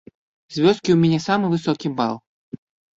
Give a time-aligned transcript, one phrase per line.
[0.55, 2.15] З вёскі ў мяне самы высокі бал.